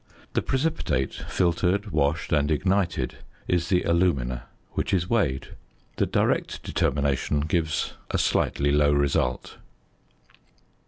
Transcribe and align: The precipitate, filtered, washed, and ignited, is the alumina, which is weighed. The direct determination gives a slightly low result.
The 0.33 0.41
precipitate, 0.41 1.13
filtered, 1.13 1.91
washed, 1.91 2.33
and 2.33 2.49
ignited, 2.49 3.17
is 3.47 3.69
the 3.69 3.83
alumina, 3.83 4.45
which 4.71 4.95
is 4.95 5.07
weighed. 5.07 5.49
The 5.97 6.07
direct 6.07 6.63
determination 6.63 7.41
gives 7.41 7.93
a 8.09 8.17
slightly 8.17 8.71
low 8.71 8.93
result. 8.93 9.57